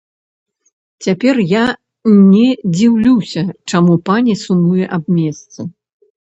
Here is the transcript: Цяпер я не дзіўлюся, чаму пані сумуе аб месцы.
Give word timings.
Цяпер 1.05 1.35
я 1.51 1.65
не 2.33 2.45
дзіўлюся, 2.77 3.41
чаму 3.69 3.93
пані 4.09 4.33
сумуе 4.45 4.85
аб 4.99 5.03
месцы. 5.21 5.59